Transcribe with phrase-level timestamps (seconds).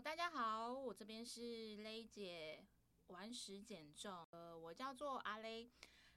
[0.00, 2.64] 大家好，我这边是雷姐
[3.08, 5.68] 玩食减重，呃，我叫做阿雷，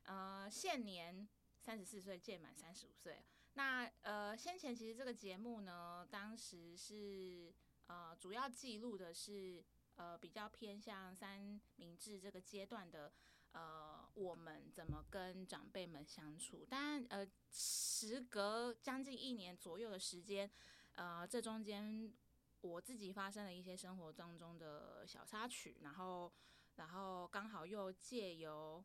[0.04, 1.27] 呃，现年
[1.59, 3.24] 三十四岁，届满三十五岁。
[3.54, 7.52] 那呃，先前其实这个节目呢，当时是
[7.88, 13.11] 呃，主要记录的是呃，比较偏向三明治这个阶段的
[13.54, 16.68] 呃，我们怎么跟长辈们相处。
[16.70, 20.52] 但，呃，时隔将近一年左右的时间，
[20.93, 22.13] 呃，这中间。
[22.62, 26.31] 我自己发生了一些生活当中的小插曲，然后，
[26.76, 28.84] 然后刚好又借由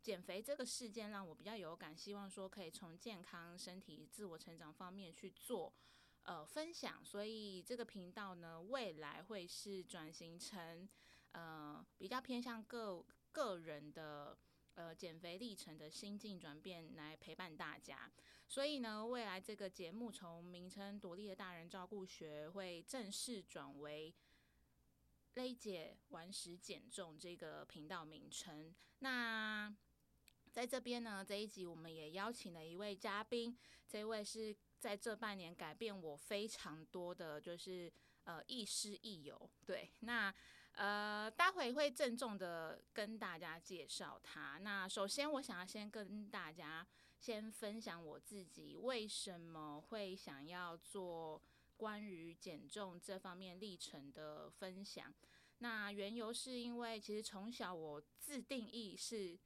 [0.00, 5.72] 减肥这个事件让我比较有感，希望说可以从健康、身体、自我成长方面去做
[6.24, 10.88] 呃分享，所以这个频道呢，未来会是转型成
[11.32, 14.38] 呃比较偏向个个人的。
[14.74, 18.10] 呃，减肥历程的心境转变来陪伴大家，
[18.52, 24.14] 所以呢，未来这个节目从名称“朵莉的大人照顾学”会正式转为
[25.36, 28.74] “勒姐玩食减重”这个频道名称。
[28.98, 29.74] 那
[30.50, 33.56] 在这边呢，这一集我们也邀请了一位嘉宾，
[33.88, 37.90] 这位是在这半年改变我非常多的，就是
[38.24, 39.48] 呃亦师亦友。
[39.64, 40.34] 对，那。
[40.74, 44.56] 呃，待会会郑重的跟大家介绍他。
[44.56, 46.86] 那首先，我想要先跟大家
[47.22, 51.40] 先分享我自己为什么会想要做
[51.76, 55.14] 关于减重这方面历程的分享。
[55.58, 59.38] 那缘由是因为，其实从小我自定义是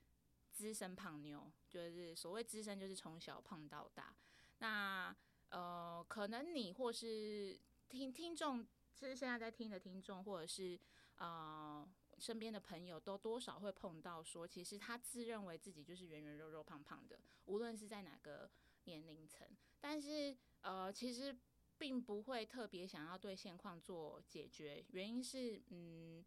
[0.50, 4.16] 资深胖妞，就是所谓资深，就是从小胖到大。
[4.60, 5.14] 那
[5.50, 10.80] 呃，可能你或是听听众，其实现在在听的听众，或者是。
[11.18, 18.50] 呃，身边的朋友都多少会碰到，说其实他自认为自己就是圆圆肉肉胖胖的，无论是在哪个
[18.84, 19.46] 年龄层，
[19.80, 21.36] 但是呃，其实
[21.78, 26.24] 并不会特别想要对现况做解决，原因是嗯，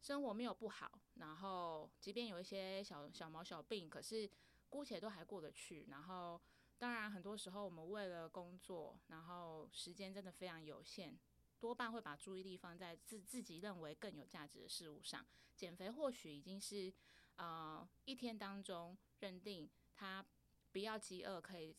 [0.00, 4.28] 生活没有不好，然后即便有一些小小毛小病，可是
[4.68, 6.40] 姑且都还过得去，然后
[6.78, 11.18] 当然很多时候我们为了工作，然后时间真的非常有限。
[11.60, 15.26] 多半会把注意力放在自自己认为更有价值的事物上。
[15.56, 16.92] 减肥或许已经是
[17.36, 20.24] 呃一天当中认定它
[20.70, 21.74] 不要饥饿可以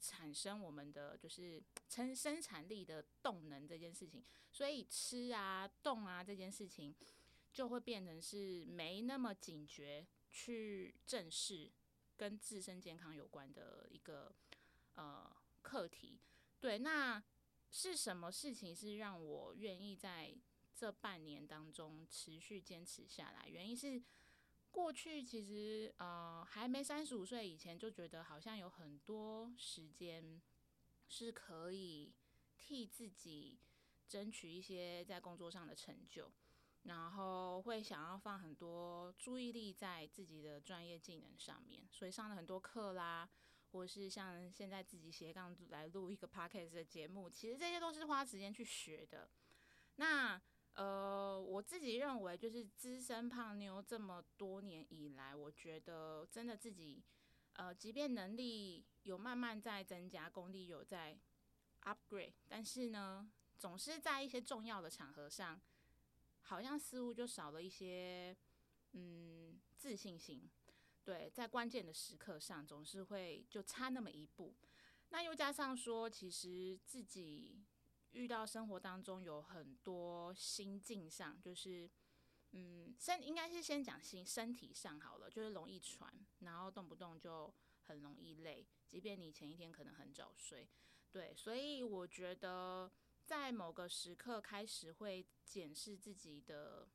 [0.00, 6.94] 产生我们的就是生生产力的动能这件事情，所以吃啊动啊这件事情
[7.52, 11.70] 就会变成是没那么警觉去正视
[12.16, 14.34] 跟自身健康有关的一个
[14.96, 16.18] 呃课题。
[16.60, 17.22] 对，那。
[17.72, 20.34] 是什么事情是让我愿意在
[20.74, 23.48] 这半年当中持续坚持下来？
[23.48, 24.02] 原因是
[24.70, 30.40] 过去其实呃还没三十五岁以前就觉得好像有很多时间
[31.08, 32.12] 是可以
[32.58, 33.58] 替自己
[34.06, 36.30] 争取一些在工作上的成就，
[36.82, 43.30] 然后会想要放很多注意力在自己的专业技能上面，所以上了很多课啦。
[43.72, 49.28] 或是像现在自己斜杠来录一个 podcast 的节目，其实这些都是花时间去学的。
[49.96, 50.40] 那
[50.74, 57.02] 呃，我自己认为，就是资深胖妞这么多年以来，我觉得真的自己
[57.54, 61.18] 呃，即便能力有慢慢在增加，功力有在
[61.82, 65.60] upgrade，但是呢，总是在一些重要的场合上，
[66.40, 68.34] 好像似乎就少了一些
[68.92, 70.48] 嗯自信心。
[71.04, 74.54] 对，在关键的时刻上，总是会就差那么一步。
[75.10, 77.64] 那又加上说，其实自己
[78.12, 81.90] 遇到生活当中有很多心境上，就是
[82.52, 87.52] 嗯，身应该是先讲心身体上好了，就是容易喘，然后动不动就
[87.86, 90.68] 很容易累，即便你前一天可能很早睡。
[91.10, 92.90] 对，所以我觉得
[93.24, 96.88] 在某个时刻开始会检视自己的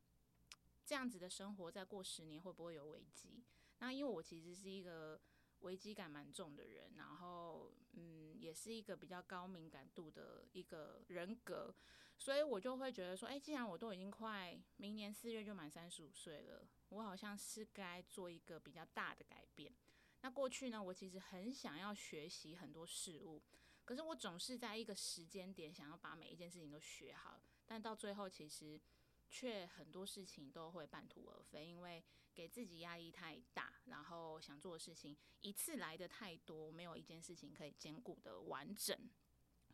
[0.85, 3.43] 这样子的生活，再过十年会不会有危机？
[3.79, 5.19] 那因为我其实是一个
[5.59, 11.73] 危机感蛮重的人，然后嗯，也是一个比较高敏感度的一个人格，
[12.17, 19.73] 所以我就会觉得说，哎，既然我都已经快明年四月就满三十五岁了，我好像是该做一个比较大的改变。
[20.21, 23.41] 那过去呢，我其实很想要学习很多事物，
[23.85, 28.79] 可是我总是在一个时间点想要把每一件事情都学好，但到最后其实。
[29.29, 32.03] 却很多事情都会半途而废，因为
[32.33, 38.97] 给自己压力太大，然后想做的事情一次来的太多，没有一件事情可以兼顾的完整。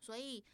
[0.00, 0.44] 所以，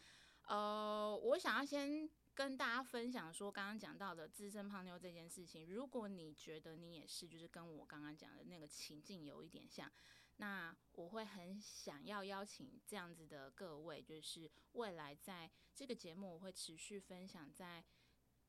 [0.45, 9.91] 呃，我想要先跟大家分享说，刚刚讲到的资深胖妞这件事情，如果你觉得你也是，就是跟我刚刚讲的那个情境有一点像，
[10.37, 17.83] 那我会很想要邀请这样子的各位，就是未来在这个节目我会持续分享在。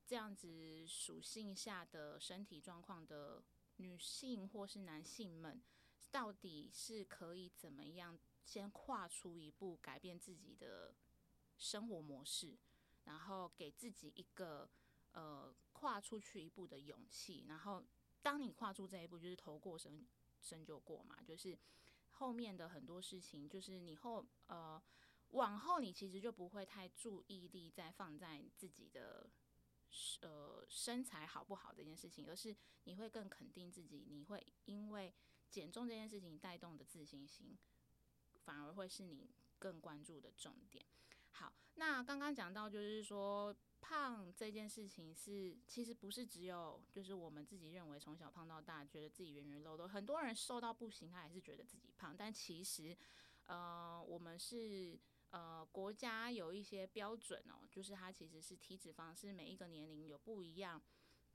[0.05, 3.41] 这样子属性下的身体状况的
[3.77, 5.61] 女性或是男性们，
[6.11, 10.93] 到底是可以怎么样先跨出一步，改变自己的
[11.57, 12.57] 生活模式，
[13.05, 14.69] 然后给自己一个
[15.13, 17.45] 呃跨出去一步的勇气。
[17.47, 17.83] 然后，
[18.21, 20.05] 当你跨出这一步，就是头过身
[20.41, 21.57] 身就过嘛，就是
[22.11, 24.83] 后面的很多事情，就是你后呃
[25.29, 29.29] 往后你其实就不会太注意力再放在自己的。
[30.21, 32.55] 呃，身材好不好这件事情，而是
[32.85, 35.13] 你会更肯定自己，你会因为
[35.49, 37.57] 减重这件事情带动的自信心，
[38.43, 39.29] 反而会是你
[39.59, 40.83] 更关注的重点。
[41.31, 52.97] 好，那刚刚讲到就是说，胖这件事情是其实不是只有就是我们自己认为从小胖到大，觉得自己圆圆肉肉，很多人瘦到不行，他还是觉得自己胖，但其实
[53.45, 54.99] 呃，我们是。
[55.33, 60.79] 呃，国家有一些标准哦，就是它其实是体脂肪是每一个年龄有不一样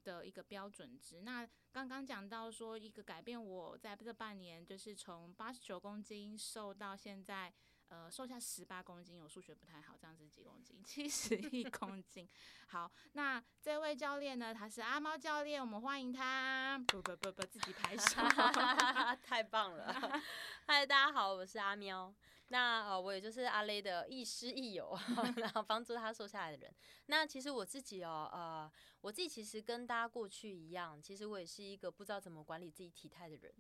[0.05, 1.23] 的一个标准值。
[1.23, 7.53] 那刚刚讲到说一个改变，我在这半年就是从八十九公斤瘦到现在。
[7.91, 10.79] 呃，瘦下十八公斤，我数学不太好，这样子几公斤？
[10.85, 12.29] 七十一公斤。
[12.67, 14.53] 好，那这位教练呢？
[14.53, 16.77] 他是阿猫教练，我们欢迎他。
[16.87, 18.21] 不不不不，自己拍手，
[19.25, 19.91] 太棒了。
[20.69, 22.15] 嗨，大家好，我是阿喵。
[22.49, 24.99] 那呃，我也就是阿雷的亦师亦友，
[25.37, 26.75] 然后帮助他瘦下来的人。
[27.07, 28.71] 那其实我自己哦，呃，
[29.03, 33.55] 我自己其实跟大家过去一样，其实我也是一个不知道怎么管理自己体态的人。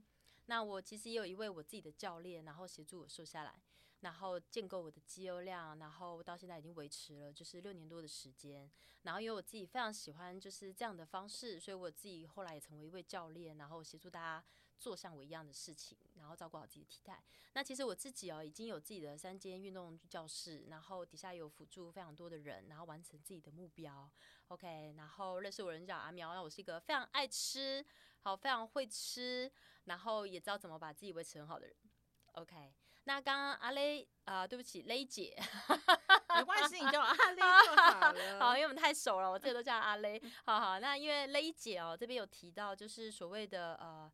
[0.46, 3.62] 那我其实也有一位我自己的教练，然后协助我瘦下来。
[4.00, 8.70] 然后建构我的肌肉量，然后到现在已经维持了就是六年多的时间。
[9.02, 14.44] 然后因为我自己非常喜欢就是这样的方式，所以我自己后来也成为一位教练，然后协助大家
[14.78, 17.22] 做像我一样的事情，然后照顾好自己的体态。
[17.54, 24.08] 那其实我自己哦，已经有自己的三间运动教室，然后底下有辅助非常多的人，然后完成自己的目标。
[24.48, 27.84] OK，然后认识我人叫阿苗，那我是一个非常爱吃，
[28.20, 29.50] 好非常会吃，
[29.84, 31.76] 然后也知道怎么把自己维持很好的人。
[32.32, 32.74] OK。
[33.04, 35.34] 那刚刚阿雷啊，对不起，雷姐，
[36.36, 38.38] 没关系，你叫阿 雷就好了。
[38.38, 40.20] 好，因为我们太熟了，我这里都叫阿雷。
[40.44, 44.12] 好好，那因为雷姐哦，这边有提到，就是所谓的呃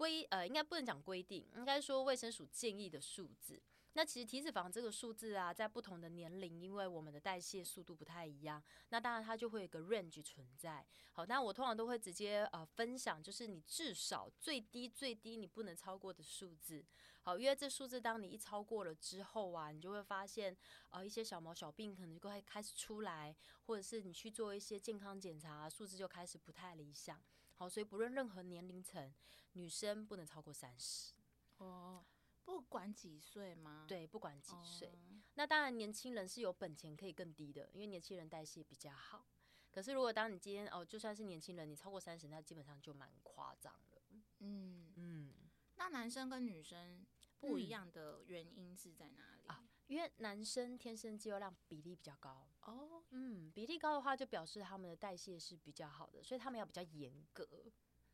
[0.00, 3.60] 规呃，应该不能讲规定，应该说卫生署建议的数字。
[3.92, 10.86] 那其实体脂肪这个数字啊，在不同的年龄，因为我们的代谢速度不太一样，那当然它就会有个 range 存在。
[11.12, 16.82] 好，那我通常都会直接呃分享，就是你至少最低最低你不能超过的数字。
[17.20, 20.56] 好，因为这数字当你一超过了之后啊，你就会发现
[20.88, 23.36] 呃一些小毛小病可能就会开始出来，
[23.66, 27.20] 或者是你去做一些健康检查，数字就开始不太理想。
[27.60, 29.12] 好，所以不论任何年龄层，
[29.52, 31.12] 女生不能超过三十。
[31.58, 32.02] 哦。
[32.42, 33.84] 不管几岁吗？
[33.86, 34.98] 对，不管几岁。
[35.34, 39.26] 那当然，年轻人是有本钱可以更低的，因为年轻人代谢比较好。
[39.70, 44.02] 可是，如果当你今天哦，就算是年轻人，你超过三十，那基本上就蛮夸张了。
[44.38, 45.34] 嗯嗯。
[45.76, 47.06] 那男生跟女生
[47.40, 49.68] 不一样的原因是在哪里啊？
[49.90, 53.02] 因为男生天生肌肉量比例比较高哦。
[53.10, 57.44] 嗯，比例高的话，就表示他们的代谢是比较好的，所以他们要比较严格。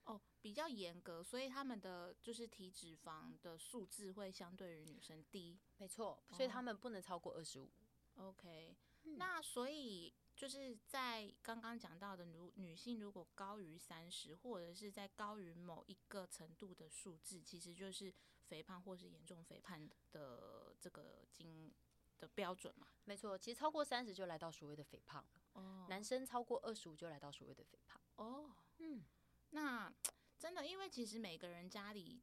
[0.05, 7.71] 哦，比较严格，所以他们的就是体脂肪的数字会相对于女生低，没错，所以他们不能超过二十五。
[8.15, 18.15] OK，那所以就是在刚刚讲到的，如女性如果高于三十，或者是在高于某一个程度的数字，其实就是
[18.45, 21.73] 肥胖或是严重肥胖的这个经
[22.19, 22.89] 的标准嘛。
[23.05, 25.41] 没错，其实超过三十就来到所谓的肥胖了。
[25.53, 28.01] 哦，男生超过二十五就来到所谓的肥胖。
[28.17, 29.05] 哦，嗯。
[29.51, 29.93] 那
[30.39, 32.21] 真的，因为其实每个人家里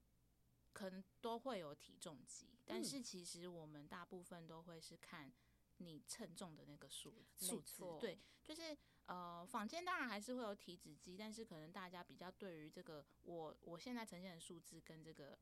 [0.74, 5.32] 可能都会有体重机，但是其实我们大部分都会是看
[5.78, 7.82] 你称重的那个数数字。
[8.00, 15.38] 对，就是呃，坊间当然还是会有体脂机，但是可能大家比较对于这个我我现在呈现的数字跟这个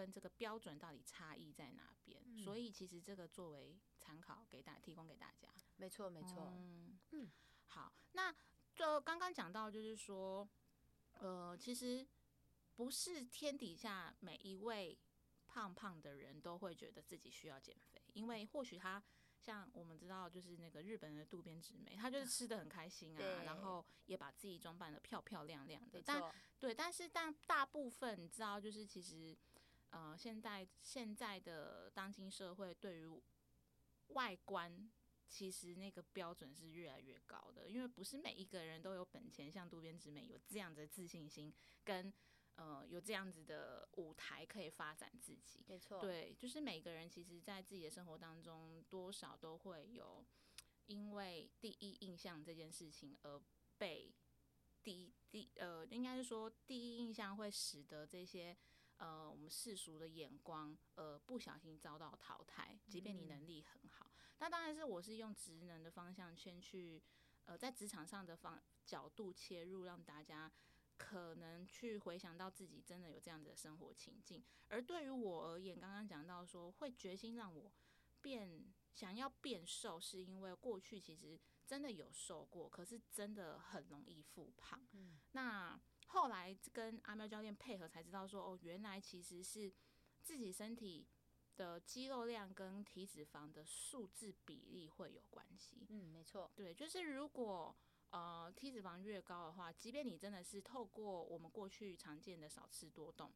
[0.00, 5.48] 跟这个标准到底差异在哪边，所以其实这个作为参考给大提供给大家。
[5.76, 6.52] 没错，没错。
[6.54, 7.30] 嗯嗯，
[7.66, 8.34] 好，那
[8.74, 10.48] 就刚刚讲到就是说。
[11.20, 12.06] 呃，其实
[12.76, 14.96] 不是天底下每一位
[15.46, 19.02] 胖胖的人都会觉得自己需要减肥，因为或许他
[19.38, 26.00] 像我们知道，就是那个日本的渡边直美，他就是吃的很开心啊，然后也把自己装扮的漂漂亮亮的。
[26.00, 26.22] 但
[26.58, 29.36] 对，但是但大部分你知道，就是其实
[29.90, 33.06] 呃，现在现在的当今社会对于
[34.08, 34.90] 外观。
[35.32, 41.54] 其实那个标准是越来越高的，因为不是每一个人都有本钱像渡边直美有这样的自信心，
[41.84, 42.12] 跟
[42.56, 45.64] 呃有这样子的舞台可以发展自己。
[45.68, 50.26] 没错，对，就是每个人其实，在自己的生活当中，多少都会有
[50.86, 53.40] 因为第一印象这件事情而
[53.78, 54.12] 被
[54.82, 58.56] 第第呃，应该是说第一印象会使得这些
[59.00, 64.10] 呃我们世俗的眼光呃不小心遭到淘汰，即便你能力很好。
[64.38, 67.02] 那当然是我是用职能的方向先去
[67.46, 70.50] 呃在职场上的方角度切入，让大家
[70.96, 74.44] 可能去回想到自己真的有这样子的生活情境。
[74.68, 77.72] 而对于我而言，刚刚讲到说会决心让我
[78.22, 81.40] 变想要变瘦，是因为过去其实。
[81.70, 84.84] 真的有瘦过，可是真的很容易复胖。
[84.90, 85.80] 嗯，那
[86.12, 89.72] 后来跟阿喵教练配合，才知道说，哦，原来其实是
[90.20, 91.06] 自己身体
[91.56, 95.86] 的肌肉量跟体脂肪的数字比例会有关系。
[95.88, 97.74] 嗯，没错，对，就是如果
[98.10, 103.32] 呃体脂肪越高的话，即便你真的是透过我们过去常见的少吃多动，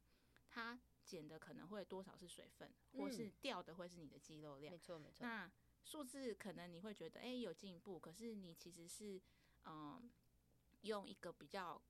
[0.49, 4.73] 它减的可能会多少是水分，或是掉的会是你的肌肉量。
[4.73, 5.25] 没错，没错。
[5.25, 5.49] 那
[5.85, 9.21] 数字可能你会觉得哎有进步，可是你其实是
[9.63, 10.11] 嗯
[10.81, 11.81] 用一个比较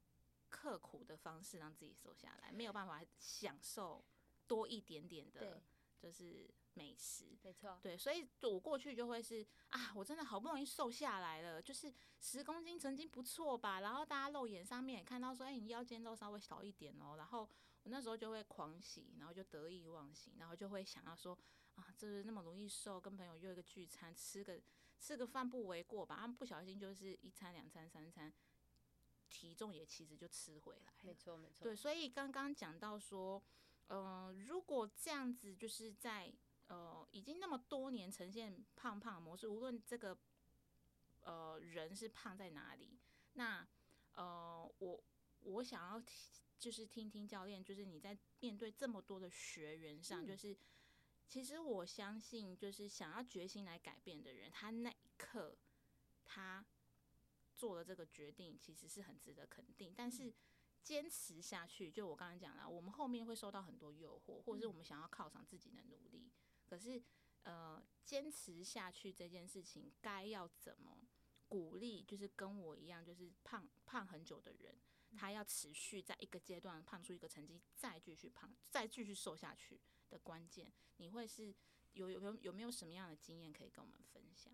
[0.55, 4.01] 刻苦的方式让自己瘦下来，没有办法享受
[4.47, 5.61] 多一点点的，
[5.99, 7.37] 就是美食。
[7.43, 17.41] 没错，对，所以我过去就会是啊，我真的好不容易瘦下来了，就是十公斤曾经不错吧，然后大家肉眼上面也看到说，哎，你腰间肉稍微少一点哦，然后
[17.83, 21.37] 我那时候就会狂喜，然后就得意忘形，然后就会想要说。
[21.75, 24.57] 啊，就是那么容易瘦，跟朋友约一个聚餐，吃个
[24.97, 26.15] 吃个饭不为过吧？
[26.21, 28.33] 他们不小心就是一餐、两餐、三餐，
[29.35, 30.93] 体重也其实就吃回来。
[31.01, 31.63] 没错，没错。
[31.63, 33.43] 对，所以刚刚讲到说，
[33.87, 36.33] 呃，如果这样子就是在
[36.67, 40.17] 呃已经那么多年呈现胖胖模式，无论这个
[41.21, 42.97] 呃人是胖在哪里，
[43.33, 43.67] 那
[44.13, 45.03] 呃我
[45.41, 46.01] 我想要
[46.57, 50.55] 就是听听教练，就是你在面对这么多的学员上，就是。
[51.27, 55.57] 其实我相信，就是想要决心来改变的人，他那一刻
[56.23, 56.63] 他
[57.55, 59.93] 做了这个决定，其实是很值得肯定。
[59.95, 60.33] 但是
[60.83, 66.29] 坚持下去，就我刚刚讲了，我们后面会受到很多诱惑，或者是我们想要犒赏自己的努力。
[66.65, 67.01] 可是，
[67.43, 71.07] 呃，坚持下去这件事情，该要怎么
[71.47, 72.03] 鼓励？
[72.03, 74.75] 就是跟我一样，就是胖胖很久的人，
[75.17, 79.79] 他要持续在一个阶段胖出一个成绩，再继续胖，再继续瘦下去。
[80.07, 81.51] 的关键，你会是
[81.93, 84.53] 有有有有没有什么样的经验可以跟我们分享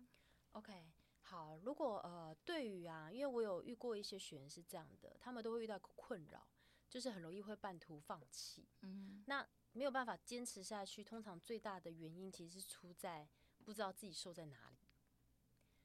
[0.52, 0.86] ？OK，
[1.32, 6.46] 好，如果呃对于啊，因为我有遇过一些学员是这样的，他们都会遇到困扰，
[6.90, 8.68] 就是很容易会半途放弃。
[8.82, 13.26] 嗯，那没有办法坚持下去，通常最大的原因其实是出在
[13.64, 14.86] 不知道自己瘦在哪里，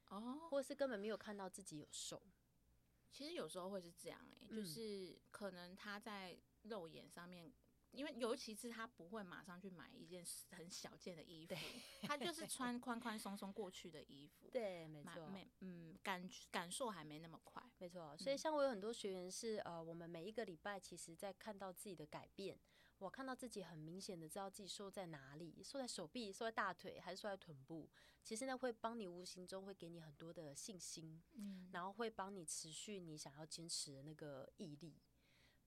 [0.10, 2.22] 哦，或是根本没有看到自己有瘦。
[3.14, 7.50] 其实有时候会是这样，哎，就是可能他在肉眼上面。
[7.98, 11.56] 因为尤其是他不会马上去买一件很小件的衣服，
[12.04, 14.48] 他就是穿宽宽松松过去的衣服。
[14.54, 17.64] 对，没错，没嗯感感受还没那么快。
[17.80, 22.60] 没错，所以像我有很多学员是呃，我们每一个礼拜其实在看到自己的改变，
[23.00, 27.90] 我看到自己很明显的知道自己瘦在哪里，瘦在手臂，瘦在大腿，还是瘦在臀部。
[28.24, 35.02] 其实呢，会帮你无形中会给你很多的信心，嗯，然后会帮你持续你想要坚持的那个毅力。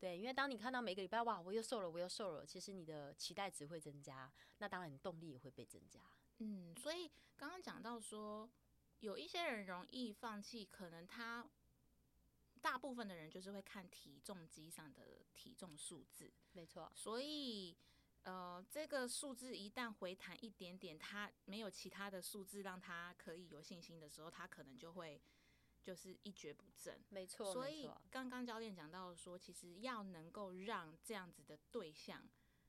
[0.00, 6.00] 对，因为当你看到每个礼拜哇，我又瘦了，我又瘦了，其实你的期待值会增加，那当然你动力也会被增加。
[6.38, 8.49] 嗯，所以刚刚讲到说，
[9.00, 11.47] 有一些人容易放弃，可能他
[12.62, 16.90] 大部分的人就是会看体重机上的体重数字，没错。
[16.95, 17.76] 所以
[18.23, 25.21] 呃，这个数字一旦回弹一点点，他没有其他的数字让他可以有信心的时候，他可能就会。
[25.82, 27.52] 就是一蹶不振，没错。
[27.52, 32.28] 所以刚刚教练讲到说，其实要能够让这样子的对象，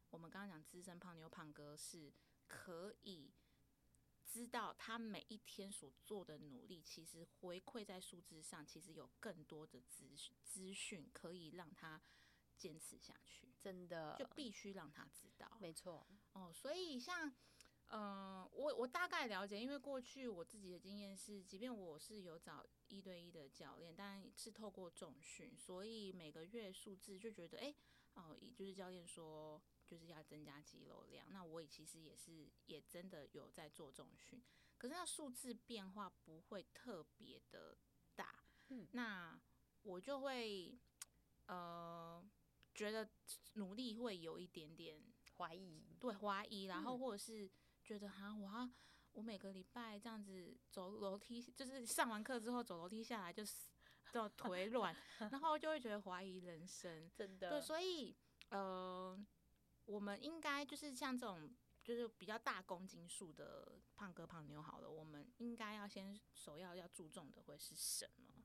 [0.09, 2.11] 我们刚刚讲资深胖妞胖哥是
[2.47, 3.31] 可以
[4.25, 10.05] 知道他每一天所做的努力，其实回馈在数字上，其实有更多的资
[10.43, 12.01] 资讯可以让他
[12.55, 13.53] 坚持下去。
[13.59, 15.57] 真的，就必须让他知道。
[15.59, 16.07] 没错。
[16.33, 17.33] 哦，所以像。
[17.93, 27.73] 嗯，我我大概了解，因为过去我自己的经验是，即便我是有找一对一的教练，但是透过重训，所以每个月数字就觉得，哎，
[28.13, 34.43] 哦，就是教练说就是要增加肌肉量，那我也其实也是也真的有在做重训，
[34.77, 37.77] 可是那数字变化不会特别的
[38.15, 39.41] 大，嗯，那
[39.83, 40.77] 我就会
[41.47, 42.23] 呃
[42.75, 43.09] 觉得
[43.53, 45.01] 努力会有一点点
[45.37, 47.49] 怀疑，对怀疑，然后或者是。
[47.83, 48.47] 觉得哈，我
[49.13, 53.67] 我每个礼拜这样子走楼梯，就是上完课之后走楼梯下来就是
[54.11, 54.95] 就腿软，
[55.31, 57.49] 然后就会觉得怀疑人生， 真的。
[57.49, 58.15] 对，所以
[58.49, 59.17] 呃，
[59.85, 61.53] 我们应该就是像这种
[61.83, 68.40] 就是比较大公斤数的胖哥胖妞好了，我们应该要先首要要注重的会是什么？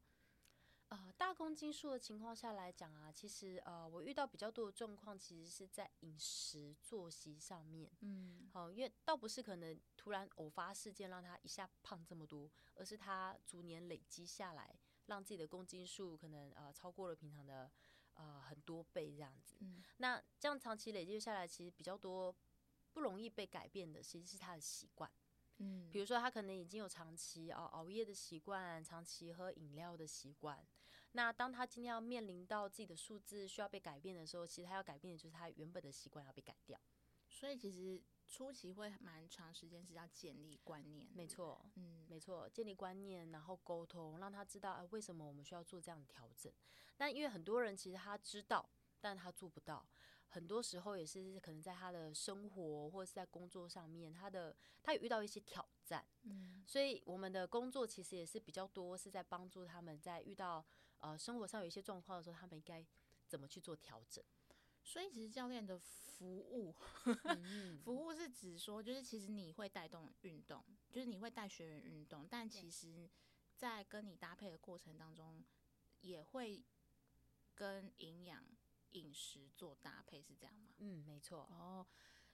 [0.88, 1.26] 呃，大。
[1.36, 7.92] 公斤数的情况下来讲啊，其实呃，我遇到比较多的状况，其实是在饮食作息上面。
[8.00, 14.74] 嗯哦，因为倒不是可能突然偶发事件让他一下胖这么多，而是他逐年累积下来，
[15.06, 17.70] 让自己的公斤数可能呃超过了平常的
[18.14, 19.56] 呃很多倍这样子。
[19.60, 22.34] 嗯那这样长期累积下来，其实比较多
[22.94, 25.10] 不容易被改变的，其实是他的习惯。
[25.58, 30.64] 嗯，比如说，他可能已经有长期哦熬夜的习惯，长期喝饮料的习惯。
[31.12, 36.78] 那当他今天要面临到自己的数字需要被改变的时候，其实他要改变的就是他原本的习惯要被改掉。
[37.28, 46.52] 所以其实初期会蛮长时间是要建立观念，没，错，嗯没错，建立观念，然后沟通，让他知道啊为什么我们需要做这样的调整。
[46.96, 48.68] 但因为很多人其实他知道，
[49.00, 49.86] 但他做不到。
[50.28, 56.64] 很多时候也是可能在他的生活或者是在工作上面，他的他有遇到一些挑战，嗯。
[56.66, 60.64] 所以我们的工作其实也是比较多是在帮助他们在遇到
[60.98, 62.84] 呃生活上有一些状况的时候，他们应该
[63.26, 64.22] 怎么去做调整。
[64.82, 66.72] 所以其实教练的服务，
[67.24, 73.10] 嗯 服务是指说，就是其实你会带动运动，就是你会带学员运动，但其实，
[73.56, 75.44] 在跟你搭配的过程当中，
[76.02, 76.64] 也会
[77.56, 78.44] 跟营养、
[78.92, 80.74] 饮食做搭配，是这样吗？
[80.78, 81.86] 嗯，没错，哦，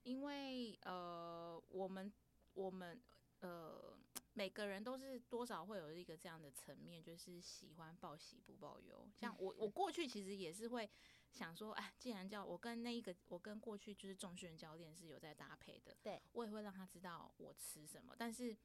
[0.03, 2.13] 因为呃，我们
[2.55, 3.03] 我们
[3.41, 3.99] 呃，
[4.35, 9.09] 每个人都是多少会有一个这样的层面，就是喜欢报喜不报忧。
[9.19, 10.89] 像我，我过去其实也是会
[11.31, 18.15] 想说，哎，既然叫我跟那一个，我跟过去就是重训教练是有在搭配的，对我也会让他知道我吃什么。
[18.17, 18.57] 但是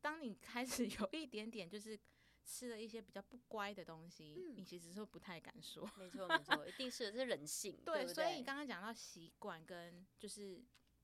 [0.00, 1.98] 当你开始 有一点点就是
[2.44, 5.88] 吃了一些比较不乖的东西，嗯你其实是不太敢说。
[5.96, 10.62] 没错，没错，一定是这是人性，对不所以你刚刚讲到习惯跟就是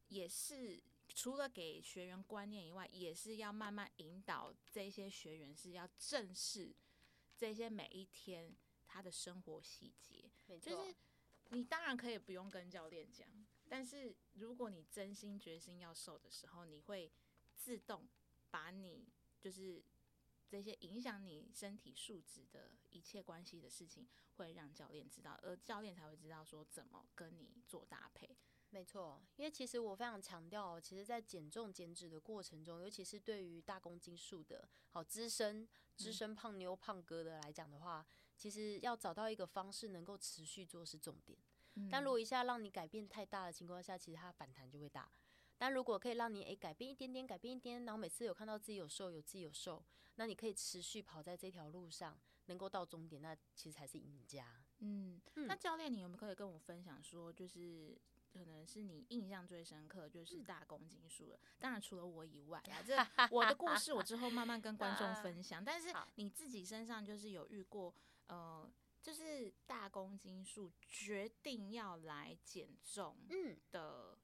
[0.09, 6.75] 也是除了给学员观念以外，也是要慢慢引导这些学员是要正视
[7.37, 8.55] 这些每一天
[8.87, 10.31] 他的生活细节。
[10.47, 10.95] 没错，就是
[11.51, 13.27] 你当然可以不用跟教练讲，
[13.69, 17.11] 但是如果你真心决心要瘦的时候，你会
[17.57, 18.07] 自动
[18.51, 19.07] 把你
[19.41, 19.83] 就是
[20.49, 28.37] 这些影响你身体素质的一切关系的事情，会让教练知道，而教练才会知道说怎么跟你做搭配。
[28.71, 38.07] 没错，因为其实我非常强调哦，其实，在减重减脂的过程中，尤其是对于大公斤数的好资深资嗯深胖妞胖哥的来讲的话，
[38.37, 41.39] 其实要找到一个方式能够持续做是重点。
[41.91, 45.11] 但如果一下让你改变太大的情况下，其实它反弹就会大。
[45.57, 49.83] 但如果可以让你诶改变一点点，改变一点，然后每次有看到自己有瘦，有自己有瘦，
[50.19, 54.63] 那你可以持续跑在这条路上，能够到终点，那其实才是赢家。
[54.81, 57.97] 嗯，嗯那教练，你有没有可以跟我分享说，就是
[58.33, 61.39] 可能是你印象最深刻，就是大公斤数了。
[61.61, 62.97] 当然，除了我以外啊，这
[63.31, 65.65] 我的故事我之后慢慢跟观众 分享。
[65.65, 67.95] 但是你自己身上就是有遇过，
[68.27, 68.69] 呃，
[69.01, 74.19] 就是大公斤数决定要来减重嗯，的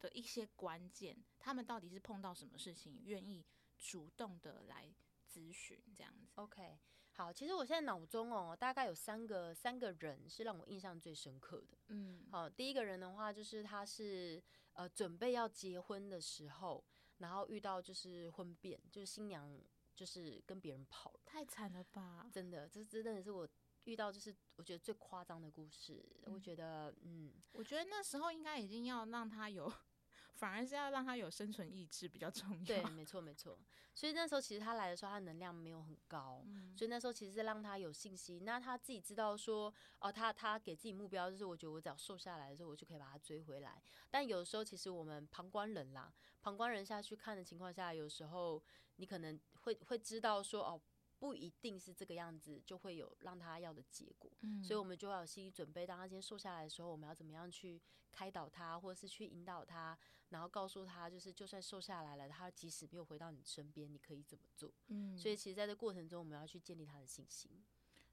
[0.00, 3.44] 的一些关键，他们到底是碰到什么事情，愿意
[3.78, 4.92] 主动的来
[5.34, 6.78] 咨询这样子？OK，
[7.10, 11.76] 好，其实我现在脑中哦，大概有三个三个人是让我印象最深刻的。
[11.88, 14.40] 嗯，好，第一个人的话就是他是
[14.74, 16.84] 呃准备要结婚的时候，
[17.18, 19.60] 然后遇到就是婚变，就是新娘
[19.96, 22.28] 就是跟别人跑了，太惨了吧？
[22.32, 23.48] 真的，这这真的是我
[23.84, 26.04] 遇到就是我觉得最夸张的故事。
[26.26, 29.72] 我嗯觉得嗯，我觉得那时候应该已经要让他有，
[30.34, 32.64] 反而是要让他有生存意志比较重要。
[32.64, 33.58] 对，没错没错。
[33.94, 38.44] 所以那时候其实他来的时候，他能量没有很高，嗯所以那时候其实是让他有信心。
[38.44, 43.80] 那他自己知道说，哦，他他给自己目标就是，我觉得我只要瘦下来的时候，我就可以把他追回来。
[44.10, 48.60] 但有时候其实我们旁观人啦，旁观人下去看的情况下，有时候
[48.96, 50.80] 你可能会会知道说，哦，
[51.18, 54.30] 不一定是这个样子，就会有让他要的结果。
[54.42, 57.80] 嗯所以我们就要有心理准备，当他今天瘦下来的时候，我们要怎么样去
[58.12, 59.96] 开导他，或者是去引导他，
[60.30, 64.72] 然后告诉他，就是就算瘦下来了，他即使没有回到你身边，你可以怎么做？
[64.88, 67.50] 嗯，所以其实在这过程中，我们要去建立他的信心。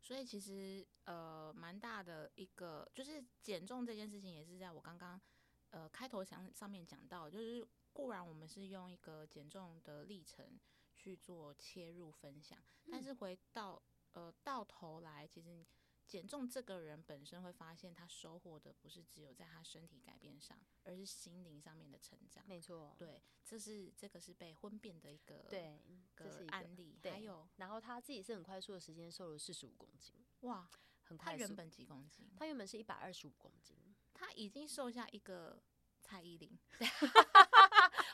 [0.03, 5.21] 所以其实呃蛮大的一个就是减重这件事情，也是在我刚刚
[5.69, 10.59] 呃开头上上面讲到，就是固然我们是用一个减重的历程
[11.01, 15.65] 去做切入分享，但是回到呃到头来，其实
[16.05, 22.47] 减重这个人本身会发现，他收获的不是只有在他身体改变上，而是心灵上面的成长。
[22.47, 25.81] 没错，对，这是这个是被婚变的一个对，
[26.13, 30.69] 个案例，还有然后他自己是很快速的时间瘦了四十五公斤，哇，
[31.01, 31.39] 很快速。
[31.39, 32.29] 他原本几公斤？
[32.37, 33.75] 他原本是一百二十五公斤，
[34.13, 35.63] 他已经瘦下一个
[35.99, 36.59] 蔡依林，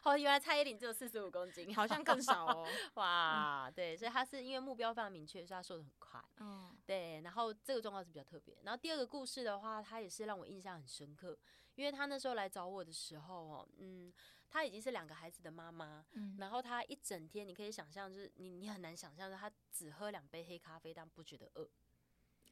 [0.08, 2.66] 哦，原来蔡依林只有四十五公斤，好像更少哦。
[2.96, 6.24] 哇，对，所以他是因为目标非常明确，所以他瘦的很快。
[6.38, 8.58] 嗯，对，然后这个状况是比较特别。
[8.64, 11.38] 然后第二个故事的话，他也是让我印象很深刻，
[11.76, 14.14] 因为他那时候来找我的时候哦，嗯，
[14.50, 21.70] 他已经是两个孩子的妈妈，嗯然后他一整天，你可以想象，就是你你很难想象，他只喝两杯黑咖啡，但不觉得饿，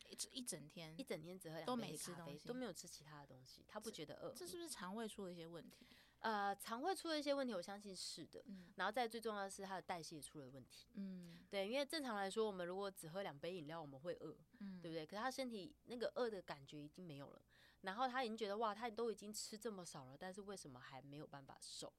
[0.10, 4.34] 一一整天一，整天只喝两杯黑咖吃东西啡都没有吃其他的东西，他不觉得饿。
[4.36, 5.88] 这是不是肠胃出了一些问题？
[6.26, 8.42] 呃，肠胃出了一些问题，我相信是的。
[8.48, 10.88] 嗯然后再最重要的是他的代谢出了问题。
[10.96, 15.06] 嗯对，因为正常来说，我们如果只喝两杯饮料，我们会饿，嗯，对不对？
[15.06, 17.42] 可是他身体那个饿的感觉已经没有了，
[17.82, 21.94] 然后他已经觉得哇，他都已经吃这么少了，但是为什么还没有办法瘦？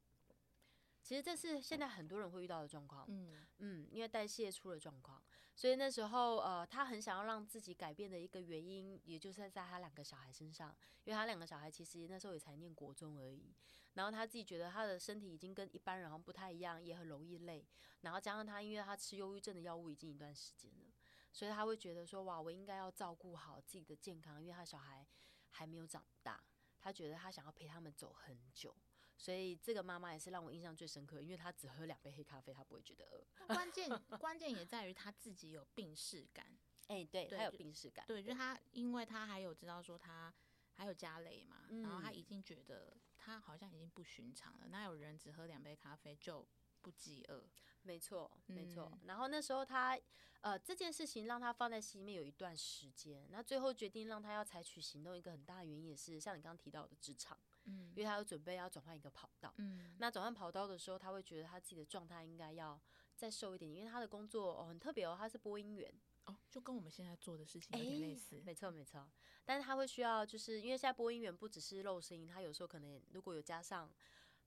[1.04, 5.22] 其实这是现在很多人会遇到的状况，嗯嗯，因为代谢出了状况，
[5.56, 10.68] 所以那时候呃，他很想要让自己改变的一个原因，也就是在他两个小孩身上，
[11.04, 13.54] 因为他两个小孩其实那时候也才念国中而已，
[13.94, 17.66] 然后他自己觉得他的身体已经跟一般人好像不太一样，也很容易累，
[18.02, 20.92] 然后加上他因为他吃忧郁症的药物已经一段时间了，
[21.32, 25.06] 所以他会觉得说哇，我应该要照顾好自己的健康，因为他小孩
[25.48, 26.44] 还没有长大，
[26.78, 28.76] 他觉得他想要陪他们走很久。
[29.16, 33.24] 所以这个妈妈也是让我印象最深刻，因为她只喝两杯黑咖啡，她不会觉得饿。
[33.48, 36.46] 关键关键也在于她自己有病视感。
[36.88, 38.04] 哎、对，她有病视感。
[38.06, 40.32] 对，就她，因为她还有知道说她
[40.74, 44.68] 还有家累嘛，然后他嗯已经觉得她好像已经不寻常了。
[44.68, 46.46] 哪有人只喝两杯咖啡就
[46.82, 47.48] 不饥饿？
[47.82, 48.90] 没错，没错。
[48.92, 49.98] 嗯然后那时候他，
[50.42, 59.52] 呃，这件事情让他放在心里面有一段时间，那最后决定让他要采取行动，一个很大的原因也是像你刚刚提到的职场，嗯因为他有准备要转换一个跑道。
[59.58, 62.80] 嗯那转换跑道的时候，他会觉得他自己的状态应该要
[63.14, 65.92] 再瘦一点，因为他的工作哦很特别哦，他是播音员。
[66.26, 68.42] 哦，就跟我们现在做的事情有点类似。
[68.44, 69.08] 没错没错，
[69.44, 73.88] 但是他会需要，就是因为现在播音员不只是露声音，他有时候可能如果有加上，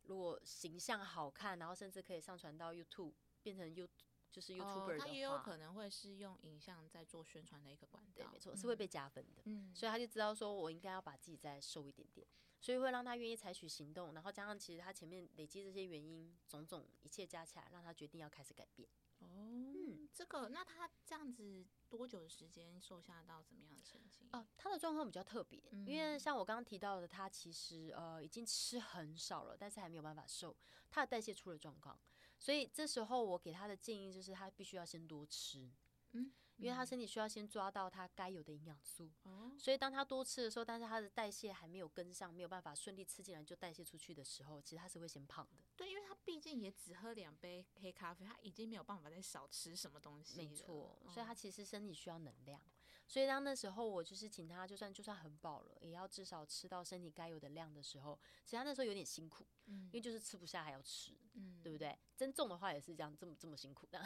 [0.03, 3.88] 如果形象好看，然后甚至可以上传到 YouTube，变成 You
[4.29, 8.12] 就是 YouTuber 的话，哦他也有可能会是用影像在做宣传的一个管道。
[8.13, 9.41] 对，没错，是会被加分的。
[9.45, 12.27] 嗯，所以他就知道说，我应该要把自己再瘦一点点，
[12.60, 18.88] 所以会让他愿意采取行动，然后加上其实他前面累积这些原因，种种一切加起来，让他决定要开始改变。
[19.19, 24.30] 哦，这个那他这样子多久的时间瘦下到怎么样的成绩？
[24.32, 30.56] 哦，他的状况比较特别，因为嗯像我刚刚提到的，他其实呃已经吃很少了，但是还没有办法瘦，
[30.89, 32.00] 他的代谢出了状况，
[32.38, 35.69] 所以这时候我给他的建议就是他必须要先多吃，
[36.12, 45.63] 嗯，因为他身体需要先抓到他该有的营养素，哦，所以当他多吃的时候，但是他的代谢还没有跟上，没有办法顺利吃进来就代谢出去的时候，其实他是会先胖的。
[45.78, 50.43] 对，因为他毕竟也只喝两杯黑咖啡，他已经没有办法再少吃什么东西了。
[50.43, 52.62] 没错，所以哦他其实身体需要能量。
[53.08, 61.98] 所以当那时候我就是请他，就算就算很饱了，也要至少吃到身体该有的量的时候，其实他那时候有点辛苦，嗯因为就是吃不下还要吃，嗯对不对？
[62.15, 64.04] 增重的话也是这样，这么这么辛苦的。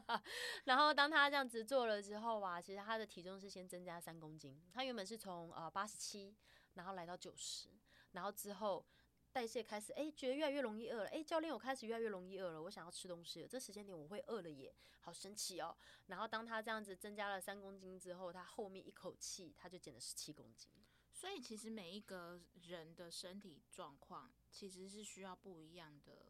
[0.64, 6.34] 然后当他这样子做了之后啊，其实他的体重是先增加三公斤，他原本是从呃八十七，
[6.74, 7.68] 然后来到九十，
[8.12, 8.84] 然后之后。
[9.32, 11.08] 代谢开始，哎、觉得越来越容易饿了。
[11.10, 13.46] 哎、教练，我开始越来越容易饿了，我想要吃东西了。
[13.46, 15.72] 这时间点我会饿了耶，好神奇哦。
[16.06, 20.72] 然后当他这样子增加了三公斤之后，他后面一口气他就减了十七公斤。
[21.12, 26.29] 所以其实每一个人的身体状况其实是需要不一样的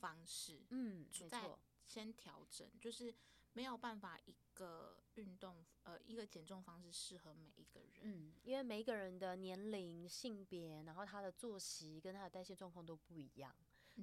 [0.00, 3.14] 方式，嗯，没错，先调整，就是
[3.52, 8.00] 没有办法一个运动呃一个减重方式适合每一个人。
[8.02, 13.54] 嗯，因为每一个人的年龄、性别，然后他的作息跟他的代谢状况都不一样，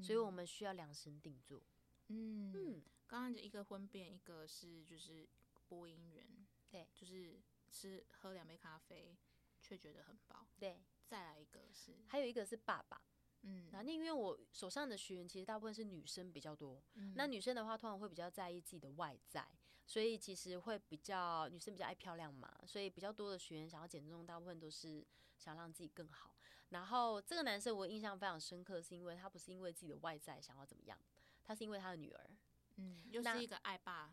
[0.02, 1.64] 所以我们需要量身定做。
[2.08, 5.28] 嗯嗯，刚刚就一个婚变，一个是就是
[5.68, 9.18] 播音员，对，就是吃喝两杯咖啡
[9.62, 10.48] 却觉得很饱。
[10.60, 13.02] 对，再来一个是还有一个是爸爸。
[13.48, 19.48] 嗯，那因为我手上的学员其实大部分是女生比较多，嗯那女生的话通常会比较在意自己的外在，
[19.86, 25.06] 所以其实会比较女生比较爱漂亮嘛，所以比较多的学员想要减重，大部分都是
[25.38, 26.36] 想让自己更好。
[26.70, 31.00] 然后这个男生我印象非常深刻，是因为他不是因为自己的外在想要怎么样，
[31.44, 32.30] 他是因为他的女儿。
[32.78, 34.12] 嗯，又是一个爱爸、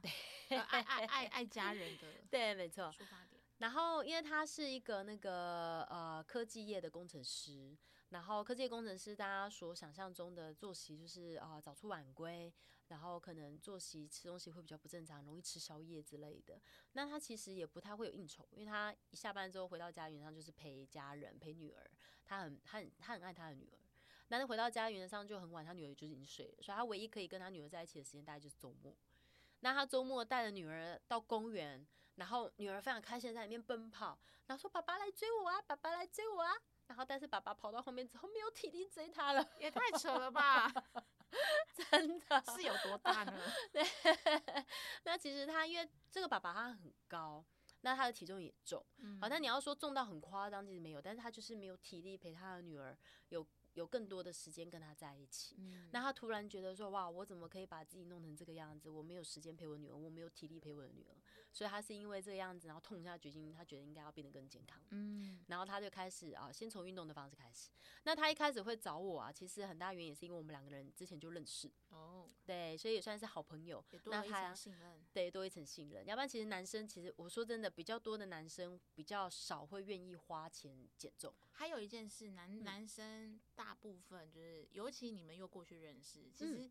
[0.50, 2.92] 呃爱爱爱爱家人的 对，没错。
[2.92, 3.42] 出发点。
[3.58, 7.76] 然后，因为他是一个那个呃科技业的工程师，
[8.12, 12.52] 然后科技工程师大家所想象中的作息就是啊、早出晚归，
[12.88, 16.60] 然后可能作息吃东西会比较不正常，容易吃宵夜之类的。
[16.92, 21.90] 那他其实也不太会有应酬，因为他一下班之后回到家，原则上就是陪家人、陪女儿，
[22.26, 23.78] 他很他很他很爱他的女儿。
[24.28, 28.94] 但是回到家原则上就很晚，他女儿就已经睡了，所以他唯一可以跟他女儿在一起的时间大概就是周末。
[29.60, 36.52] 那他周末带着女儿到公园，然后女儿非常开心在里面奔跑，然后说：“爸爸来追我啊，爸爸来追我啊！”
[36.92, 40.70] 然后但是爸爸跑到后面之后没有体力追他了，也太扯了吧！
[41.90, 42.44] 真的。
[42.54, 43.32] 是有多大呢？
[45.04, 47.42] 那其实他因为这个爸爸他很高，
[47.80, 52.94] 那他的体重也重，嗯好，那你要说重到很夸张，其实没有，但是他就是没有体力陪他的女儿
[53.30, 55.56] 有有更多的时间跟他在一起。
[55.60, 58.90] 嗯那他突然觉得说，哇，我怎么可以把自己弄成这个样子？
[58.90, 61.16] 我没有时间陪我女儿，我没有体力陪我的女儿，
[61.52, 64.82] 所以他是因为这个样子，然后痛下决心，他觉得应该要变得更健康。
[64.90, 67.70] 嗯然后他就开始啊，先从运动的方式开始。
[68.04, 73.84] 那他一开始会找我啊，其实很大原因也是因为我们两个人之前就认识，哦，对，所以也算是好朋友。
[73.90, 75.04] 也多一那他层信任。
[75.12, 76.06] 对，多一层信任。
[76.06, 81.32] 要不然，其实男生其实我说真的，比较多的男生比较少会愿意花钱减重。
[81.52, 86.70] 还有一件事，男嗯男生大部分就是，尤其你们又过去认识，其嗯实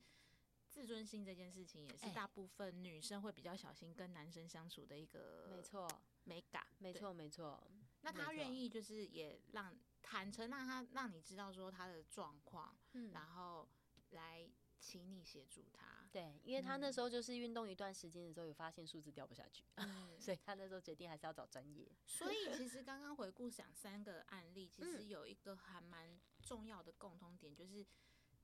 [0.71, 5.87] 自尊心这件事情也是哎大部分女生会比较小心跟男生相处的一个没错，
[6.23, 6.65] 美感。
[6.79, 7.61] 没错，没错。
[8.01, 13.67] 那他愿意就是也让坦诚让他让你知道说他的状况，嗯，然后
[14.11, 16.07] 来请你协助他。
[16.11, 21.89] 对，因为他那嗯时候就是运动一段时间的时候，有发现数字掉不下去，嗯， 所以他那时候决定还是要找专业。
[22.05, 27.85] 所以其实刚刚回顾想三个案例，其实嗯有一个还蛮重要的共通点，就是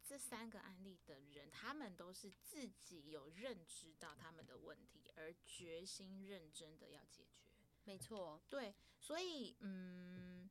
[0.08, 7.50] 这三个案例的人，他们都是自己有认知到他们的问题，而决心认真的要解决。
[7.84, 10.50] 没错，对，所以嗯，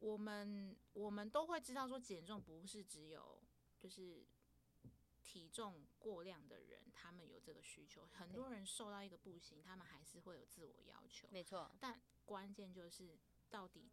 [0.00, 3.42] 我们我们都会知道说减重不是只有
[3.78, 4.26] 就是
[5.22, 11.26] 体重过量的人，他们有这个需求，很多人瘦到一个不行，他们还是会有自我要求。
[11.30, 13.90] 没错，但关键就是到底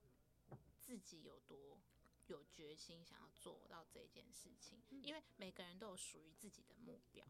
[0.82, 1.80] 自己有多
[2.28, 7.26] 有决心想要做到这件事情，嗯因为每个人都有属于自己的目标。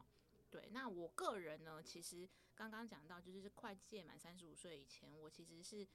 [0.49, 5.85] 对，那我个人呢，其实刚刚讲到，就是快届满三十五岁以前，我其实是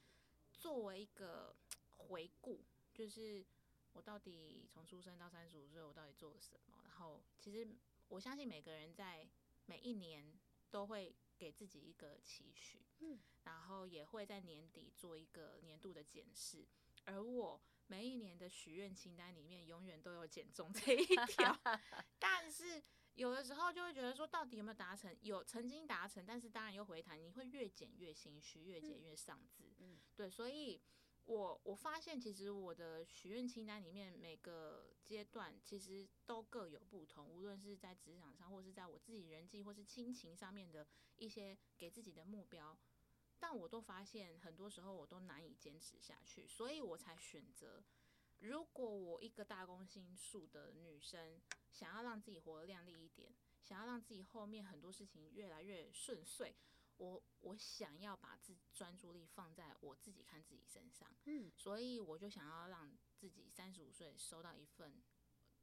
[0.52, 1.56] 作为一个
[1.96, 2.62] 回顾，
[2.92, 3.44] 就是
[3.92, 6.82] 我到底从出生到三十五岁，我到底做了什么？
[6.84, 7.66] 然后，其实
[8.08, 9.26] 我相信每个人在
[9.64, 10.38] 每一年
[10.70, 16.66] 都会给自己一个期许，嗯，然后也会在年底做一个年度的检视。
[17.04, 17.60] 而我
[17.92, 21.54] 每一年的许愿清单里面，永远都有减重这一条，
[22.18, 22.82] 但是
[23.16, 25.14] 有的时候就会觉得说，到底有没有达成？
[25.20, 29.64] 有曾经达成，但是当然又回弹，你会越减越心虚，越减越丧志。
[29.80, 30.80] 嗯对，所以
[31.26, 42.74] 我我发现其实我的许愿清单里面每个阶段其实都各有不同，无论是在职场上，或是在我自己人际或是亲情上面的一些给自己的目标，
[43.42, 47.82] 但我都发现很多时候我都难以坚持下去，所以我才选择。
[48.38, 51.40] 如果我一个大公心术的女生，
[51.72, 56.54] 想要让自己活得亮丽一点，想要让自己后面很多事情越来越顺遂，
[56.98, 65.02] 我我想要把自专注力放在我自己看自己身上，嗯，所以我就想要让自己三十五岁收到一份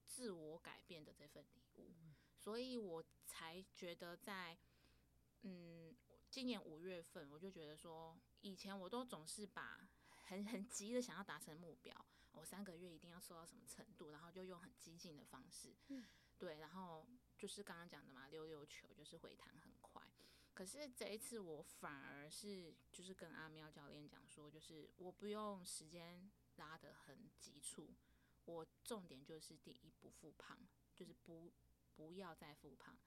[0.05, 1.93] 自我改变的这份礼物，
[2.35, 4.57] 所以我才觉得在
[5.43, 5.95] 嗯
[6.29, 9.87] 今年五月份，我就觉得说，以前我都总是把
[10.25, 11.93] 很很急的想要达成目标，
[12.33, 16.05] 我三个月一定要瘦到什么程度，然后就用很激进的方式，嗯
[16.37, 20.01] 对，然后就是刚刚讲的嘛，溜溜球就是回弹很快。
[20.53, 27.95] 可是这一次我反而是就是跟阿喵教练讲说，就是我不用时间拉得很急促，
[28.45, 30.59] 我重点就是第一不复胖，
[30.93, 31.51] 就是不
[31.95, 32.97] 不要再复胖。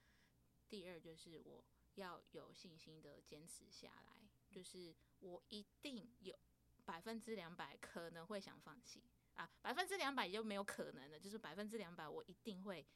[0.69, 6.39] 第二就是我要有信心的坚持下来，就是我一定有
[6.85, 9.03] 百分之两百可能会想放弃。
[9.35, 12.87] 啊，百分之两百也就没有可能了，就是百分之两百我一定会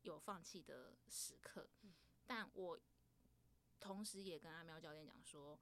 [0.00, 1.68] 有放弃的时刻，
[2.26, 2.80] 但我
[3.78, 5.60] 同时也跟阿喵教练讲说，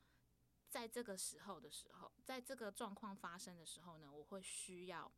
[0.68, 5.12] 在这个时候的时候，在这个状况发生的时候呢，我会需要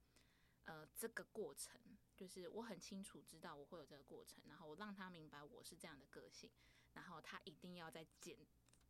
[0.64, 1.78] 呃这个过程，
[2.16, 6.50] 就是我很清楚知道我会有这个过程，然后我让他明白我是这样的个性，
[6.98, 8.37] 然后他一定要再接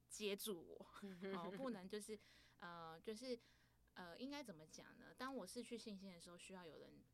[0.08, 0.86] 接住我，
[1.36, 2.18] 哦，不能就是
[2.60, 3.38] 呃就是
[3.92, 5.14] 呃应该怎么讲呢？
[5.18, 7.04] 当我失去信心的时候，需要有人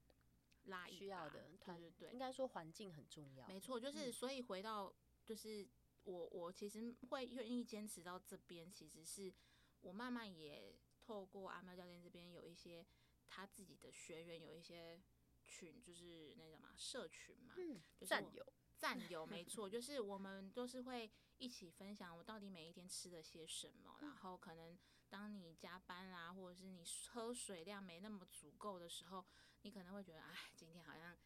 [0.67, 3.49] 拉一需要的团对对对应，该说环境很重要。
[3.49, 5.69] 没错，就是嗯所以回到就是
[6.05, 9.35] 我我其实会愿意坚持到这边，其实是
[9.81, 12.87] 我慢慢也透过阿喵教练这边有一些
[13.27, 15.03] 他自己的学员有一些
[15.43, 18.47] 群，就是那叫嘛社群嘛，嗯，就是我战友，
[18.85, 29.25] 战友， 没错，就是我们都是会一起分享我到底每一天吃了些什么，然后可能当你加班啦，或者是你喝水量没那么足够的时候，
[29.63, 31.17] 你可能会觉得，哎，今天好像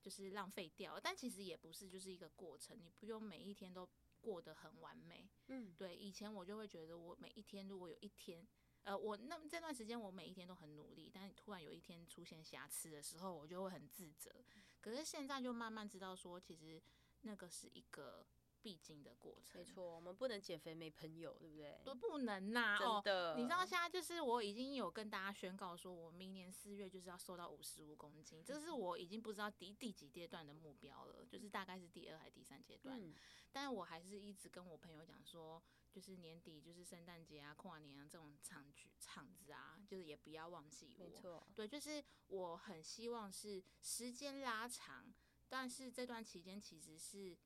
[0.00, 3.88] 就是浪费掉了，但其实也不是，就是一个过程，你不用每一天都
[4.20, 5.28] 过得很完美。
[5.48, 8.46] 嗯，对，以前我就会觉得，我每一天如果有一天，
[8.84, 14.44] 呃，我那这段时间我每一天都很努力，但突然有一天出现瑕疵的时候，我就会很自责。
[14.82, 16.82] 可是现在就慢慢知道说，其实
[17.20, 18.26] 那个是一个
[18.62, 19.60] 必经的过程。
[19.60, 21.80] 没错，我们不能减肥没朋友，对不对？
[21.84, 23.12] 都不能呐、哦真。
[23.12, 32.98] 的，你知道现在就是我已经有跟大家宣告说，我明年四月就是要瘦到五十五公斤，这是我已经不知道第第几阶段的目标了，就是大概是第二还是第三阶段。
[32.98, 33.14] 嗯，
[33.50, 41.04] 但是我还是一直跟我朋友讲说，就是年底就是圣诞节啊、跨年啊这种场局场子啊，就是也不要忘记我。
[41.04, 45.12] 没错，对，就是我很希望是时间拉长，
[45.48, 47.36] 但是这段期间其实是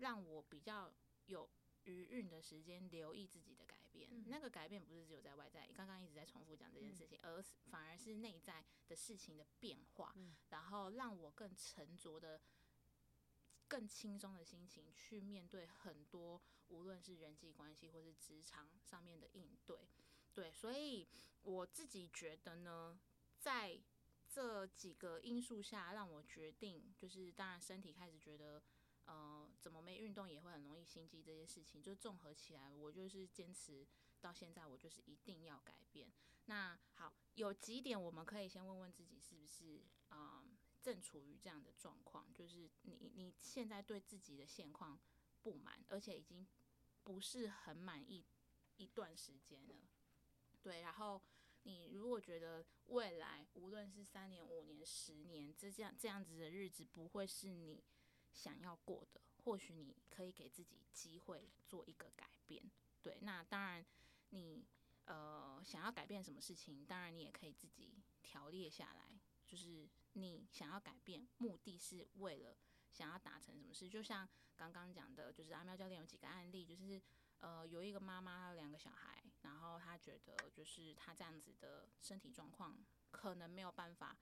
[0.00, 0.92] 让我比较
[1.26, 1.48] 有
[1.84, 4.08] 余韵的时间，留意自己的改变。
[4.10, 12.40] 嗯那个改变不是只有在外在，刚刚一直在重复讲这件事情，而是反而是内在的事情的变化，嗯然后让我更沉着的。
[13.68, 19.78] 更轻松的心情去面对很多，无论是人际关系或是职场上面的应对，
[20.34, 21.06] 对，所以
[21.42, 22.98] 我自己觉得呢，
[23.38, 23.80] 在
[24.28, 28.60] 这几个因素下，让我决定，就是当然身体开始觉得，
[29.04, 33.86] 呃，怎么没运动也会很容易心悸这些事情，就综合起来，我就是坚持
[34.20, 36.10] 到现在，我就是一定要改变。
[36.46, 44.98] 那好，有几点我们可以先问问自己，是不是嗯正处于这样的状况，就是你你现在对自己的现况
[45.42, 46.46] 不满，而且已经
[47.04, 48.24] 不是很满意
[48.78, 49.76] 一段时间了。
[50.62, 51.22] 对，然后
[51.62, 57.84] 你如果觉得未来无论是三年、五年、十年，这这样这样子的日子不会是你
[58.32, 62.62] 想要过的，或许你可以给自己机会做一个改变。
[63.02, 63.84] 对，那当然
[64.30, 64.64] 你
[65.06, 72.56] 呃想要改变什么事情，当然你也可以自己条列下来，就是你想要改变，目的是为了
[72.92, 73.88] 想要达成什么事。
[73.88, 77.00] 就像刚刚讲的，就是阿喵教练有几个案例，就是
[77.40, 82.76] 呃有一个妈妈，她有两个小孩，然后她觉得就是她这样子的身体状况，
[83.10, 84.16] 可能没有办法。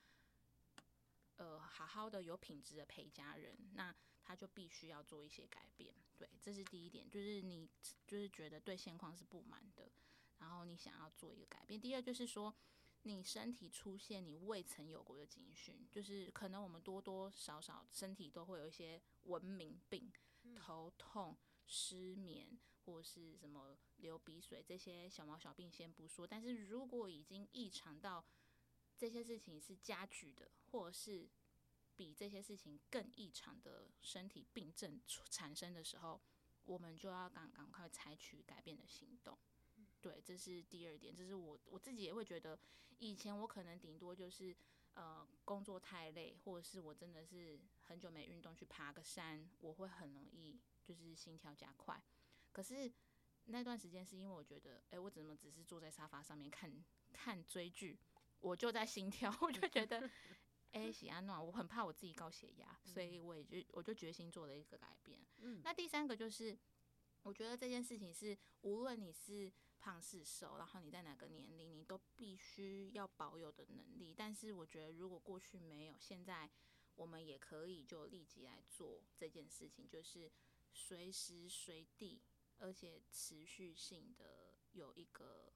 [1.36, 3.94] 呃，好好的有品质的陪家人，那
[4.28, 5.94] 他就必须要做一些改变。
[6.18, 7.66] 对，这是第一点，就是你
[8.06, 9.90] 就是觉得对现况是不满的，
[10.38, 11.80] 然后你想要做一个改变。
[11.80, 12.54] 第二就是说，
[13.04, 20.12] 你身体出现你未曾有过的警讯，就是可能我们多多少少身体都会有一些文明病，
[20.54, 21.34] 头痛、
[21.66, 22.46] 失眠
[22.84, 28.22] 或是什么流鼻水这些小毛小病先不说，但是如果已经异常到
[28.98, 31.30] 这些事情是加剧的，或者是
[31.98, 36.20] 比这些事情更异常的身体病症产生的时候，
[36.64, 39.36] 我们就要赶赶快采取改变的行动。
[40.00, 42.56] 对，这是第二点，这是我我自己也会觉得，
[43.00, 44.56] 以前我可能顶多就是
[44.94, 52.00] 呃工作太累，或者是我真的是很久没运动去爬个山，我会很容易就是心跳加快。
[52.52, 52.92] 可是
[53.46, 56.72] 那段时间是因为我觉得，哎、我怎么只是坐在沙发上面看
[57.12, 57.98] 看追剧，
[58.38, 60.08] 我就在心跳，我就觉得，
[60.72, 65.18] 哎、喜安诺，我很怕我自己高血压，所以我也就我就决心做了一个改变。
[65.38, 66.56] 嗯那第三个就是，
[67.22, 74.14] 我觉得这件事情是，无论你是胖是瘦，然后你在哪个年龄，你都必须要保有的能力。
[74.16, 76.50] 但是我觉得，如果过去没有，现在
[76.96, 80.30] 我们也可以就立即来做这件事情，就是
[80.72, 82.20] 随时随地，
[82.58, 85.52] 而且持续性的有一个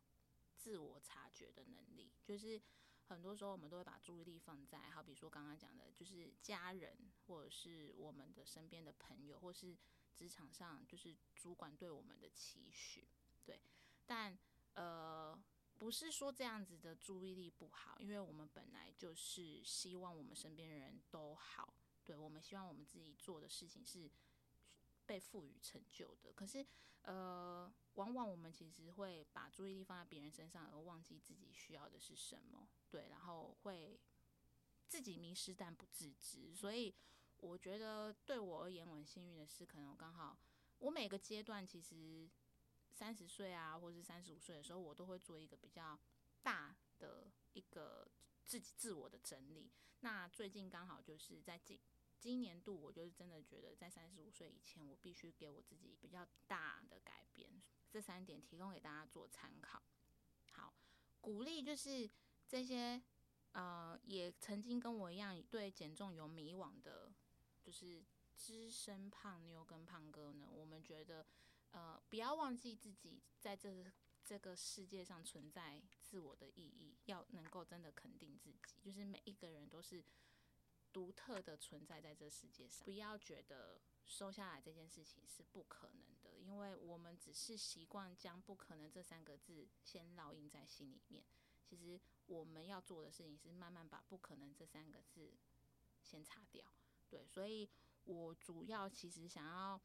[0.57, 2.61] 自我察觉的能力，就是。
[3.09, 9.77] 很多时候，我们都会把注意力放在，好比说刚刚讲的，就是家人，或者是我们的身边的朋友，或是
[10.15, 13.09] 职场上就是主管对我们的期许，
[13.45, 13.61] 对。
[14.07, 14.39] 但
[14.75, 15.39] 呃，
[15.79, 24.11] 不是说这样子的注意力不好，因为我们本来就是希望我们身边的人都好，对我们希望我们自己做的事情是
[25.07, 26.33] 被赋予成就的。
[26.33, 26.67] 可是
[27.03, 34.01] 呃，往往我们其实会把注意力放在别人身上，而忘记自己需要的是什么，对，然后会
[34.89, 36.95] 自己迷失但不自知，所以。
[37.39, 40.39] 我觉得对我而言，我很幸运的是，可能刚好
[40.79, 42.31] 我每个阶段其实
[42.93, 45.99] 三十岁啊，或者是三十五岁的时候，我都会做一个比较
[46.41, 48.09] 大的一个
[48.45, 49.73] 自己自我的整理。
[50.03, 51.77] 那最近刚好就是在今
[52.23, 57.51] 今年度，我就是真的觉得在三十五岁以前，我必须给我自己比较大的改变。
[57.91, 59.83] 这三点提供给大家做参考。
[60.53, 60.73] 好，
[61.21, 62.09] 鼓励就是
[62.47, 63.03] 这些
[63.51, 67.13] 呃，也曾经跟我一样对减重有迷惘的。
[67.61, 68.05] 就是
[68.37, 71.27] 资深胖妞跟胖哥呢，我们觉得，
[71.73, 73.85] 呃，不要忘记自己在这
[74.25, 80.05] 这个世界上存在自我的意义，要能够真的肯定自己，就是每一个人都是
[80.93, 91.25] 独特的存在在这世界上，不要觉得收下来这件事情是不可能的，因为我们只是习惯将“不可能”这三个字先烙印在心里面。
[91.65, 95.33] 其实我们要做的事情是慢慢把“不可能”这三个字
[96.03, 96.65] 先擦掉。
[97.09, 97.69] 对，所以
[98.05, 99.81] 我主要其实想要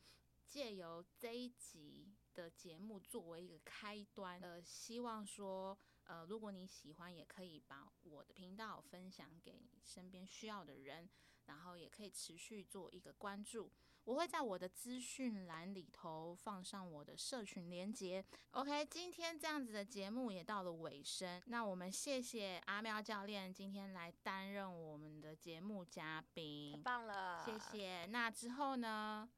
[0.50, 5.78] 借由这一集的节目作为一个开端，呃，希望说，
[6.08, 11.10] 呃，如果你喜欢，也可以把我的频道分享给你身边需要的人，
[11.46, 13.72] 然后也可以持续做一个关注。
[14.06, 18.24] 我会在我的资讯栏里头放上我的社群连接。
[18.52, 28.06] OK，今天这样子的节目也到了尾声，那我们谢谢阿喵教练今天来担任我们的节目嘉宾，太棒了，谢谢。
[28.06, 29.30] 那之后呢，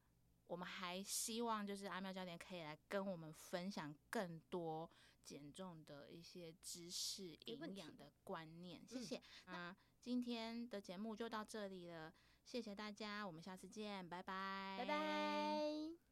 [0.46, 4.88] 我们还希望就是阿喵教练可以来跟我们分享更多
[5.24, 8.82] 减重的一些知识、营养的观念。
[8.88, 9.22] 谢谢。
[9.46, 12.14] 那今天的节目就到这里了。
[12.44, 16.09] 谢谢大家，我们下次见，拜拜，拜拜。